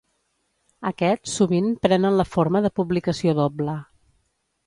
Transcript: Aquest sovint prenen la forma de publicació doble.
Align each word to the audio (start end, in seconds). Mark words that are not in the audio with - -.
Aquest 0.91 1.27
sovint 1.33 1.67
prenen 1.83 2.17
la 2.21 2.25
forma 2.29 2.63
de 2.67 2.73
publicació 2.81 3.35
doble. 3.43 3.77